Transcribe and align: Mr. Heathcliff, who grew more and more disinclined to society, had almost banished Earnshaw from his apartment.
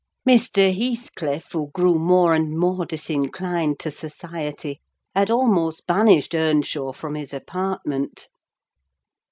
Mr. 0.27 0.75
Heathcliff, 0.75 1.51
who 1.51 1.69
grew 1.75 1.99
more 1.99 2.33
and 2.33 2.57
more 2.57 2.87
disinclined 2.87 3.77
to 3.77 3.91
society, 3.91 4.81
had 5.13 5.29
almost 5.29 5.85
banished 5.85 6.33
Earnshaw 6.33 6.91
from 6.91 7.13
his 7.13 7.35
apartment. 7.35 8.27